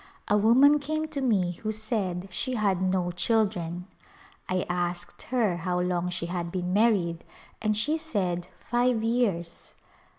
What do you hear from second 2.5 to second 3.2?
had no